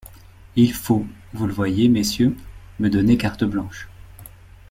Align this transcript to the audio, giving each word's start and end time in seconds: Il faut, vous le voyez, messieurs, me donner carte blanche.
Il 0.55 0.73
faut, 0.73 1.05
vous 1.31 1.45
le 1.45 1.53
voyez, 1.53 1.87
messieurs, 1.87 2.35
me 2.79 2.89
donner 2.89 3.17
carte 3.17 3.43
blanche. 3.43 3.87